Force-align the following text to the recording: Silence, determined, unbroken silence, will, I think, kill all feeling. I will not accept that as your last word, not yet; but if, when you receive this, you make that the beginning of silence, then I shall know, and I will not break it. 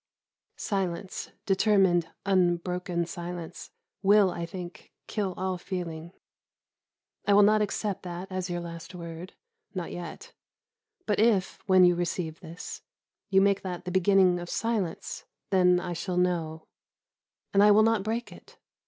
Silence, 0.57 1.29
determined, 1.45 2.07
unbroken 2.25 3.05
silence, 3.05 3.69
will, 4.01 4.31
I 4.31 4.47
think, 4.47 4.91
kill 5.05 5.35
all 5.37 5.59
feeling. 5.59 6.11
I 7.27 7.33
will 7.35 7.43
not 7.43 7.61
accept 7.61 8.01
that 8.01 8.31
as 8.31 8.49
your 8.49 8.61
last 8.61 8.95
word, 8.95 9.35
not 9.75 9.91
yet; 9.91 10.33
but 11.05 11.19
if, 11.19 11.59
when 11.67 11.85
you 11.85 11.93
receive 11.93 12.39
this, 12.39 12.81
you 13.29 13.41
make 13.41 13.61
that 13.61 13.85
the 13.85 13.91
beginning 13.91 14.39
of 14.39 14.49
silence, 14.49 15.25
then 15.51 15.79
I 15.79 15.93
shall 15.93 16.17
know, 16.17 16.65
and 17.53 17.61
I 17.61 17.69
will 17.69 17.83
not 17.83 18.01
break 18.01 18.31
it. 18.31 18.57